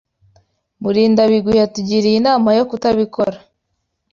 Murindabigwi 0.81 1.53
yatugiriye 1.61 2.15
inama 2.21 2.49
yo 2.57 2.63
kutabikora. 2.69 3.37